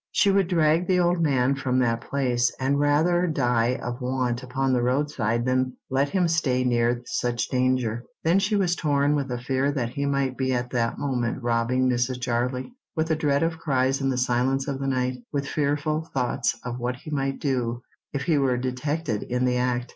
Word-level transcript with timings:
She 0.11 0.31
would 0.31 0.47
drag 0.47 0.87
the 0.87 0.99
old 0.99 1.21
man 1.21 1.53
from 1.53 1.77
that 1.77 2.01
place, 2.01 2.51
and 2.59 2.79
rather 2.79 3.27
die 3.27 3.75
of 3.75 4.01
want 4.01 4.41
upon 4.41 4.73
the 4.73 4.81
roadside 4.81 5.45
than 5.45 5.77
let 5.91 6.09
him 6.09 6.27
stay 6.27 6.63
near 6.63 7.03
such 7.05 7.49
danger. 7.49 8.03
Then 8.23 8.39
she 8.39 8.55
was 8.55 8.75
torn 8.75 9.15
with 9.15 9.29
a 9.31 9.37
fear 9.37 9.71
that 9.73 9.89
he 9.89 10.07
might 10.07 10.37
be 10.37 10.53
at 10.53 10.71
that 10.71 10.97
moment 10.97 11.43
robbing 11.43 11.87
Mrs. 11.87 12.19
Jarley; 12.19 12.71
with 12.95 13.11
a 13.11 13.15
dread 13.15 13.43
of 13.43 13.59
cries 13.59 14.01
in 14.01 14.09
the 14.09 14.17
silence 14.17 14.67
of 14.67 14.79
the 14.79 14.87
night; 14.87 15.21
with 15.31 15.47
fearful 15.47 16.09
thoughts 16.15 16.59
of 16.63 16.79
what 16.79 16.95
he 16.95 17.11
might 17.11 17.37
do 17.39 17.83
if 18.11 18.23
he 18.23 18.39
were 18.39 18.57
detected 18.57 19.21
in 19.21 19.45
the 19.45 19.57
act. 19.57 19.89